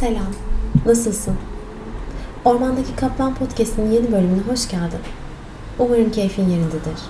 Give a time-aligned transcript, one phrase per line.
[0.00, 0.32] Selam,
[0.86, 1.34] nasılsın?
[2.44, 4.98] Ormandaki Kaplan Podcast'in yeni bölümüne hoş geldin.
[5.78, 7.00] Umarım keyfin yerindedir.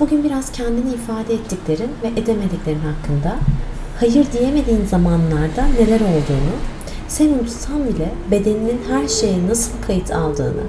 [0.00, 3.36] Bugün biraz kendini ifade ettiklerin ve edemediklerin hakkında,
[4.00, 6.54] hayır diyemediğin zamanlarda neler olduğunu,
[7.08, 10.64] sen unutsan bile bedeninin her şeye nasıl kayıt aldığını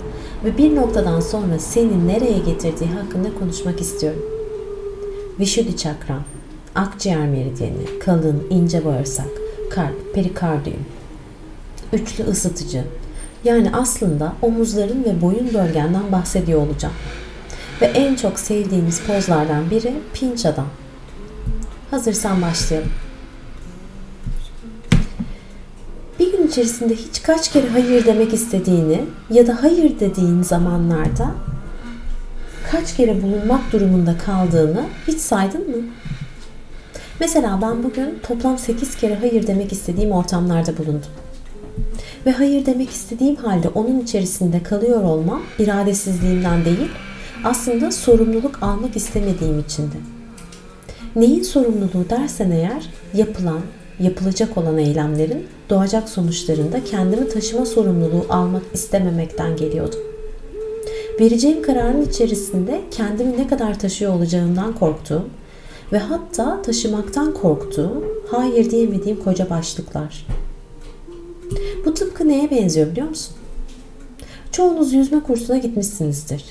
[0.46, 4.22] ve bir noktadan sonra seni nereye getirdiği hakkında konuşmak istiyorum.
[5.40, 6.20] Vishuddhi Chakra,
[6.76, 9.30] akciğer meridyeni, kalın, ince bağırsak,
[9.70, 10.86] kalp, perikardiyum,
[11.94, 12.84] üçlü ısıtıcı.
[13.44, 16.94] Yani aslında omuzların ve boyun bölgenden bahsediyor olacağım.
[17.82, 20.68] Ve en çok sevdiğimiz pozlardan biri pinç adam.
[21.92, 22.92] Hazırsan başlayalım.
[26.20, 31.32] Bir gün içerisinde hiç kaç kere hayır demek istediğini ya da hayır dediğin zamanlarda
[32.72, 35.84] kaç kere bulunmak durumunda kaldığını hiç saydın mı?
[37.20, 41.10] Mesela ben bugün toplam 8 kere hayır demek istediğim ortamlarda bulundum.
[42.26, 46.90] Ve hayır demek istediğim halde onun içerisinde kalıyor olmam iradesizliğimden değil,
[47.44, 49.96] aslında sorumluluk almak istemediğim içindi.
[51.16, 53.62] Neyin sorumluluğu dersen eğer yapılan,
[54.00, 59.96] yapılacak olan eylemlerin doğacak sonuçlarında kendimi taşıma sorumluluğu almak istememekten geliyordu.
[61.20, 65.26] Vereceğim kararın içerisinde kendimi ne kadar taşıyor olacağımdan korktuğum
[65.92, 70.26] ve hatta taşımaktan korktuğum, hayır diyemediğim koca başlıklar.
[72.26, 73.36] Tıpkı neye benziyor biliyor musun?
[74.52, 76.46] Çoğunuz yüzme kursuna gitmişsinizdir.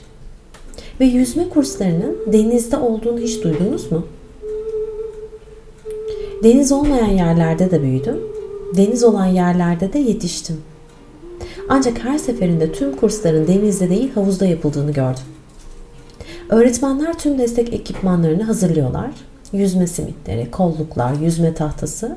[1.01, 4.07] Ve yüzme kurslarının denizde olduğunu hiç duydunuz mu?
[6.43, 8.17] Deniz olmayan yerlerde de büyüdüm.
[8.77, 10.57] Deniz olan yerlerde de yetiştim.
[11.69, 15.25] Ancak her seferinde tüm kursların denizde değil havuzda yapıldığını gördüm.
[16.49, 19.11] Öğretmenler tüm destek ekipmanlarını hazırlıyorlar.
[19.53, 22.17] Yüzme simitleri, kolluklar, yüzme tahtası.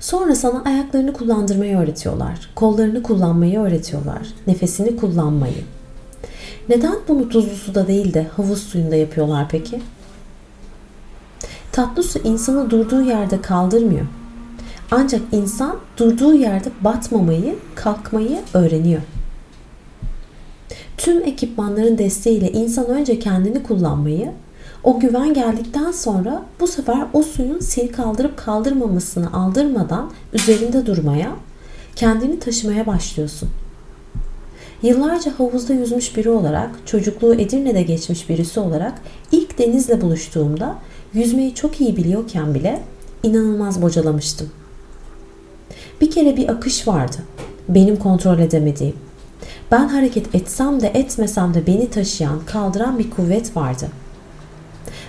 [0.00, 2.50] Sonra sana ayaklarını kullandırmayı öğretiyorlar.
[2.54, 4.28] Kollarını kullanmayı öğretiyorlar.
[4.46, 5.64] Nefesini kullanmayı.
[6.68, 9.80] Neden bunu tuzlu suda değil de havuz suyunda yapıyorlar peki?
[11.72, 14.06] Tatlı su insanı durduğu yerde kaldırmıyor.
[14.90, 19.02] Ancak insan durduğu yerde batmamayı, kalkmayı öğreniyor.
[20.96, 24.32] Tüm ekipmanların desteğiyle insan önce kendini kullanmayı,
[24.84, 31.30] o güven geldikten sonra bu sefer o suyun seni kaldırıp kaldırmamasını aldırmadan üzerinde durmaya,
[31.96, 33.48] kendini taşımaya başlıyorsun.
[34.82, 38.94] Yıllarca havuzda yüzmüş biri olarak, çocukluğu Edirne'de geçmiş birisi olarak
[39.32, 40.78] ilk denizle buluştuğumda
[41.14, 42.82] yüzmeyi çok iyi biliyorken bile
[43.22, 44.50] inanılmaz bocalamıştım.
[46.00, 47.16] Bir kere bir akış vardı.
[47.68, 48.94] Benim kontrol edemediğim.
[49.70, 53.88] Ben hareket etsem de etmesem de beni taşıyan, kaldıran bir kuvvet vardı.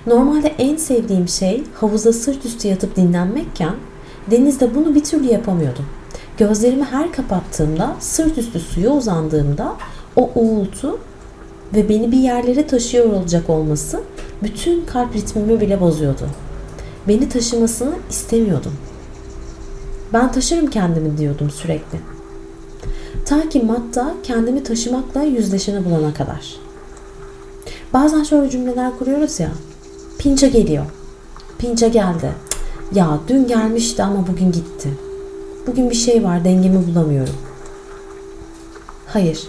[0.08, 3.76] Normalde en sevdiğim şey havuza sırt üstü yatıp dinlenmekken
[4.32, 5.86] denizde bunu bir türlü yapamıyordum.
[6.38, 9.76] Gözlerimi her kapattığımda, sırt üstü suya uzandığımda
[10.16, 11.00] o uğultu
[11.74, 14.02] ve beni bir yerlere taşıyor olacak olması
[14.44, 16.30] bütün kalp ritmimi bile bozuyordu.
[17.08, 18.74] Beni taşımasını istemiyordum.
[20.14, 22.00] Ben taşırım kendimi diyordum sürekli.
[23.26, 26.56] Ta ki matta kendimi taşımakla yüzleşene bulana kadar.
[27.94, 29.52] Bazen şöyle cümleler kuruyoruz ya.
[30.20, 30.86] Pinça geliyor.
[31.58, 32.32] Pinça geldi.
[32.96, 34.90] Ya dün gelmişti ama bugün gitti.
[35.68, 37.36] Bugün bir şey var dengemi bulamıyorum.
[39.06, 39.48] Hayır.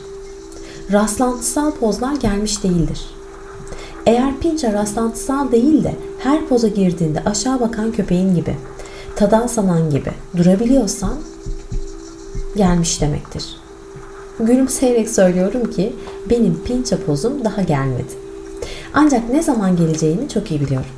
[0.92, 3.00] Rastlantısal pozlar gelmiş değildir.
[4.06, 8.56] Eğer pinça rastlantısal değil de her poza girdiğinde aşağı bakan köpeğin gibi,
[9.16, 11.14] tadan sanan gibi durabiliyorsan
[12.56, 13.56] gelmiş demektir.
[14.40, 15.96] Gülümseyerek söylüyorum ki
[16.30, 18.29] benim pinça pozum daha gelmedi.
[18.94, 20.90] Ancak ne zaman geleceğini çok iyi biliyorum.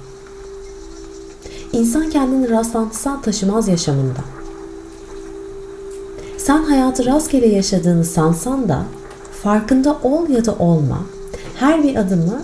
[1.72, 4.20] İnsan kendini rastlantısal taşımaz yaşamında.
[6.38, 8.84] Sen hayatı rastgele yaşadığını sansan da
[9.42, 10.98] farkında ol ya da olma
[11.56, 12.42] her bir adımı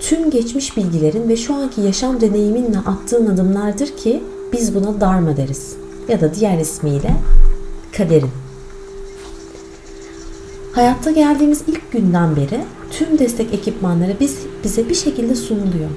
[0.00, 4.22] tüm geçmiş bilgilerin ve şu anki yaşam deneyiminle attığın adımlardır ki
[4.52, 5.76] biz buna darma deriz.
[6.08, 7.16] Ya da diğer ismiyle
[7.96, 8.30] kaderin.
[10.78, 15.90] Hayatta geldiğimiz ilk günden beri tüm destek ekipmanları biz, bize bir şekilde sunuluyor.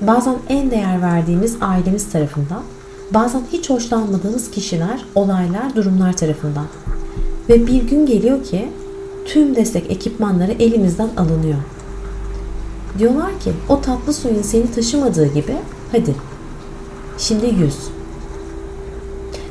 [0.00, 2.62] Bazen en değer verdiğimiz ailemiz tarafından,
[3.10, 6.66] bazen hiç hoşlanmadığımız kişiler, olaylar, durumlar tarafından.
[7.48, 8.68] Ve bir gün geliyor ki
[9.26, 11.58] tüm destek ekipmanları elimizden alınıyor.
[12.98, 15.56] Diyorlar ki o tatlı suyun seni taşımadığı gibi
[15.92, 16.14] hadi
[17.18, 17.76] şimdi yüz.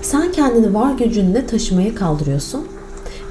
[0.01, 2.67] Sen kendini var gücünle taşımaya kaldırıyorsun.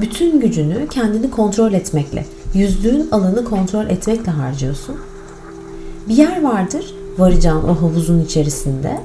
[0.01, 4.97] Bütün gücünü kendini kontrol etmekle, yüzdüğün alanı kontrol etmekle harcıyorsun.
[6.09, 9.01] Bir yer vardır varacağın o havuzun içerisinde.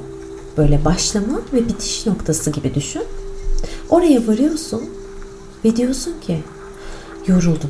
[0.57, 3.03] Böyle başlama ve bitiş noktası gibi düşün.
[3.89, 4.83] Oraya varıyorsun
[5.65, 6.43] ve diyorsun ki
[7.27, 7.69] yoruldum.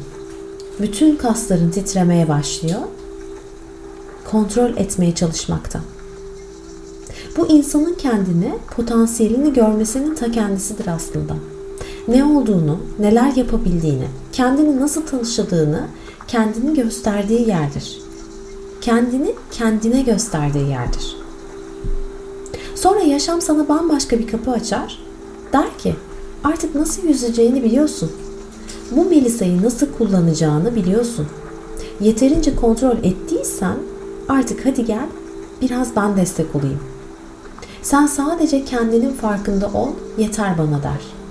[0.80, 2.80] Bütün kasların titremeye başlıyor.
[4.32, 5.82] Kontrol etmeye çalışmaktan.
[7.38, 11.36] Bu insanın kendini, potansiyelini görmesinin ta kendisidir aslında.
[12.08, 15.88] Ne olduğunu, neler yapabildiğini, kendini nasıl tanıştığını,
[16.28, 18.02] kendini gösterdiği yerdir.
[18.82, 21.18] Kendini kendine gösterdiği yerdir.
[22.76, 25.00] Sonra yaşam sana bambaşka bir kapı açar.
[25.54, 25.96] Der ki
[26.44, 28.12] artık nasıl yüzeceğini biliyorsun.
[28.92, 31.28] Bu Melisa'yı nasıl kullanacağını biliyorsun.
[32.00, 33.78] Yeterince kontrol ettiysen
[34.30, 35.08] artık hadi gel
[35.62, 36.80] biraz ben destek olayım.
[37.82, 41.23] Sen sadece kendinin farkında ol yeter bana der.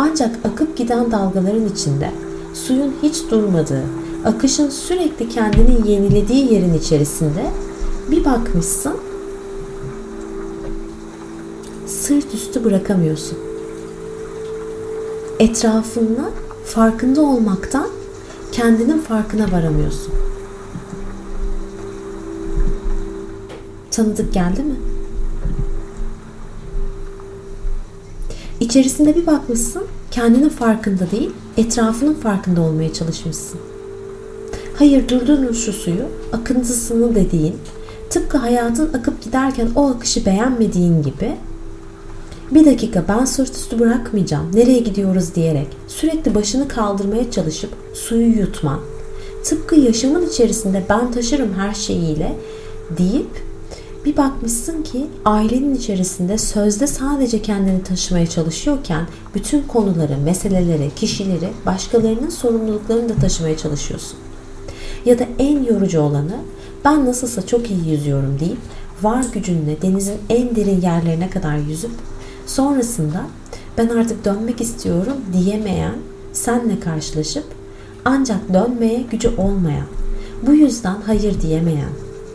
[0.00, 2.10] Ancak akıp giden dalgaların içinde
[2.54, 3.84] suyun hiç durmadığı,
[4.24, 7.50] akışın sürekli kendini yenilediği yerin içerisinde
[8.10, 8.96] bir bakmışsın
[11.86, 13.38] sırt üstü bırakamıyorsun.
[15.38, 16.30] Etrafında
[16.64, 17.88] farkında olmaktan
[18.52, 20.12] kendinin farkına varamıyorsun.
[23.90, 24.87] Tanıdık geldi mi?
[28.68, 33.60] İçerisinde bir bakmışsın, kendinin farkında değil, etrafının farkında olmaya çalışmışsın.
[34.78, 37.56] Hayır durdurun şu suyu, akıntısını dediğin,
[38.10, 41.36] tıpkı hayatın akıp giderken o akışı beğenmediğin gibi
[42.50, 48.80] bir dakika ben sırt üstü bırakmayacağım, nereye gidiyoruz diyerek sürekli başını kaldırmaya çalışıp suyu yutman,
[49.44, 52.36] tıpkı yaşamın içerisinde ben taşırım her şeyiyle
[52.98, 53.47] deyip
[54.04, 62.30] bir bakmışsın ki ailenin içerisinde sözde sadece kendini taşımaya çalışıyorken bütün konuları, meseleleri, kişileri, başkalarının
[62.30, 64.18] sorumluluklarını da taşımaya çalışıyorsun.
[65.04, 66.36] Ya da en yorucu olanı
[66.84, 68.58] ben nasılsa çok iyi yüzüyorum deyip
[69.02, 71.90] var gücünle denizin en derin yerlerine kadar yüzüp
[72.46, 73.26] sonrasında
[73.78, 75.94] ben artık dönmek istiyorum diyemeyen
[76.32, 77.44] senle karşılaşıp
[78.04, 79.86] ancak dönmeye gücü olmayan,
[80.46, 81.90] bu yüzden hayır diyemeyen,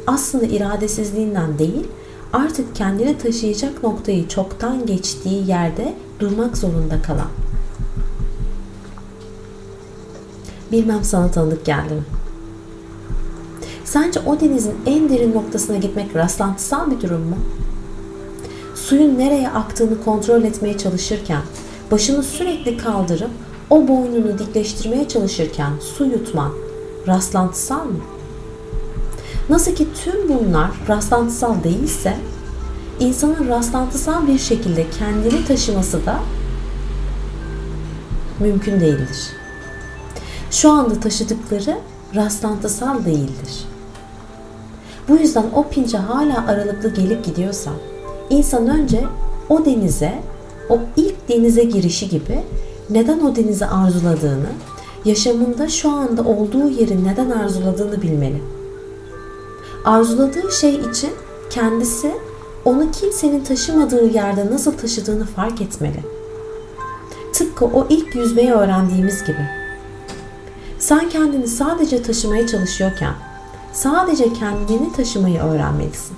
[0.07, 1.87] aslında iradesizliğinden değil,
[2.33, 7.27] artık kendini taşıyacak noktayı çoktan geçtiği yerde durmak zorunda kalan.
[10.71, 12.03] Bilmem sana tanıdık geldi mi?
[13.85, 17.37] Sence o denizin en derin noktasına gitmek rastlantısal bir durum mu?
[18.75, 21.41] Suyun nereye aktığını kontrol etmeye çalışırken,
[21.91, 23.31] başını sürekli kaldırıp
[23.69, 26.51] o boynunu dikleştirmeye çalışırken su yutman
[27.07, 27.99] rastlantısal mı?
[29.49, 32.17] Nasıl ki tüm bunlar rastlantısal değilse,
[32.99, 36.19] insanın rastlantısal bir şekilde kendini taşıması da
[38.39, 39.29] mümkün değildir.
[40.51, 41.77] Şu anda taşıdıkları
[42.15, 43.65] rastlantısal değildir.
[45.09, 47.71] Bu yüzden o pince hala aralıklı gelip gidiyorsa,
[48.29, 49.03] insan önce
[49.49, 50.13] o denize,
[50.69, 52.43] o ilk denize girişi gibi
[52.89, 54.49] neden o denizi arzuladığını,
[55.05, 58.41] yaşamında şu anda olduğu yeri neden arzuladığını bilmeli
[59.85, 61.11] arzuladığı şey için
[61.49, 62.11] kendisi
[62.65, 65.99] onu kimsenin taşımadığı yerde nasıl taşıdığını fark etmeli.
[67.33, 69.47] Tıpkı o ilk yüzmeyi öğrendiğimiz gibi.
[70.79, 73.13] Sen kendini sadece taşımaya çalışıyorken
[73.73, 76.17] sadece kendini taşımayı öğrenmelisin.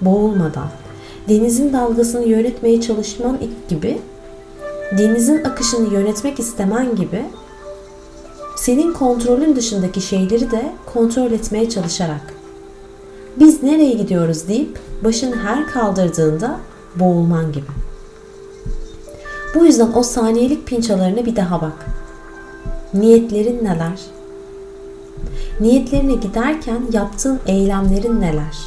[0.00, 0.68] Boğulmadan,
[1.28, 4.00] denizin dalgasını yönetmeye çalışman gibi,
[4.98, 7.24] denizin akışını yönetmek istemen gibi
[8.56, 12.34] senin kontrolün dışındaki şeyleri de kontrol etmeye çalışarak
[13.40, 16.60] biz nereye gidiyoruz deyip başını her kaldırdığında
[16.96, 17.66] boğulman gibi.
[19.54, 21.86] Bu yüzden o saniyelik pinçalarına bir daha bak.
[22.94, 24.00] Niyetlerin neler?
[25.60, 28.58] Niyetlerine giderken yaptığın eylemlerin neler?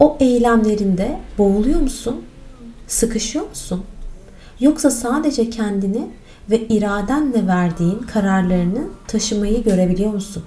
[0.00, 2.22] O eylemlerinde boğuluyor musun?
[2.86, 3.84] Sıkışıyor musun?
[4.60, 6.08] Yoksa sadece kendini
[6.50, 10.42] ve iradenle verdiğin kararlarını taşımayı görebiliyor musun?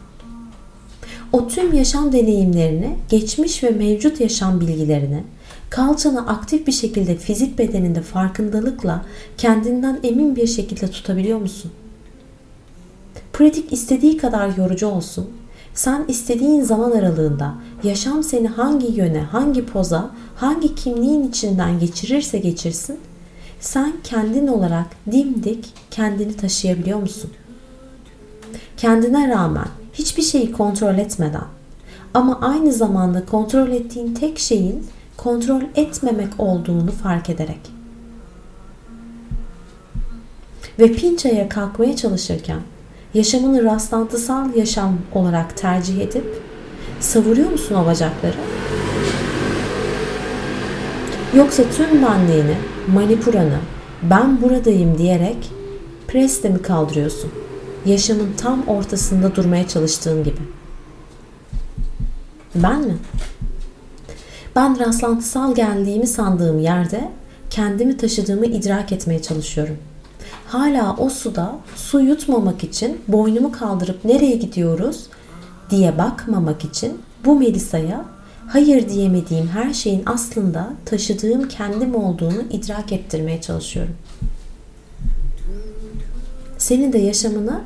[1.33, 5.23] O tüm yaşam deneyimlerini, geçmiş ve mevcut yaşam bilgilerini,
[5.69, 9.05] kalçanı aktif bir şekilde fizik bedeninde farkındalıkla
[9.37, 11.71] kendinden emin bir şekilde tutabiliyor musun?
[13.33, 15.29] Pratik istediği kadar yorucu olsun.
[15.73, 22.99] Sen istediğin zaman aralığında yaşam seni hangi yöne, hangi poza, hangi kimliğin içinden geçirirse geçirsin,
[23.65, 27.31] sen kendin olarak dimdik kendini taşıyabiliyor musun?
[28.77, 31.43] Kendine rağmen hiçbir şeyi kontrol etmeden
[32.13, 37.59] ama aynı zamanda kontrol ettiğin tek şeyin kontrol etmemek olduğunu fark ederek.
[40.79, 42.59] Ve pinçaya kalkmaya çalışırken
[43.13, 46.41] yaşamını rastlantısal yaşam olarak tercih edip
[46.99, 47.85] savuruyor musun o?
[51.37, 52.55] Yoksa tüm benliğini,
[52.93, 53.59] manipuranı,
[54.03, 55.51] ben buradayım diyerek
[56.07, 57.31] presle mi kaldırıyorsun?
[57.85, 60.39] Yaşamın tam ortasında durmaya çalıştığın gibi.
[62.55, 62.97] Ben mi?
[64.55, 67.11] Ben rastlantısal geldiğimi sandığım yerde
[67.49, 69.77] kendimi taşıdığımı idrak etmeye çalışıyorum.
[70.47, 75.03] Hala o suda su yutmamak için boynumu kaldırıp nereye gidiyoruz
[75.69, 78.05] diye bakmamak için bu Melisa'ya
[78.47, 83.95] hayır diyemediğim her şeyin aslında taşıdığım kendim olduğunu idrak ettirmeye çalışıyorum.
[86.57, 87.63] Senin de yaşamını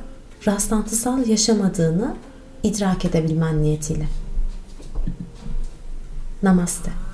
[0.48, 2.16] rastlantısal yaşamadığını
[2.64, 4.06] idrak edebilmen niyetiyle.
[6.44, 7.09] Namaste.